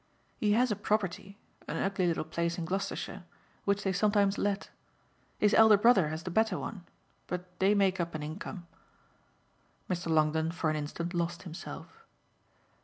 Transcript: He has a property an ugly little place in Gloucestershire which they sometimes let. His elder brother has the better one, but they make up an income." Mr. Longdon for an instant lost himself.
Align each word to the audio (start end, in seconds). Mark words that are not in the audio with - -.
He 0.39 0.53
has 0.53 0.71
a 0.71 0.75
property 0.75 1.37
an 1.67 1.77
ugly 1.77 2.07
little 2.07 2.23
place 2.23 2.57
in 2.57 2.65
Gloucestershire 2.65 3.23
which 3.65 3.83
they 3.83 3.93
sometimes 3.93 4.39
let. 4.39 4.71
His 5.37 5.53
elder 5.53 5.77
brother 5.77 6.07
has 6.09 6.23
the 6.23 6.31
better 6.31 6.57
one, 6.57 6.85
but 7.27 7.45
they 7.59 7.75
make 7.75 7.99
up 7.99 8.15
an 8.15 8.23
income." 8.23 8.65
Mr. 9.87 10.07
Longdon 10.07 10.53
for 10.53 10.71
an 10.71 10.75
instant 10.75 11.13
lost 11.13 11.43
himself. 11.43 12.03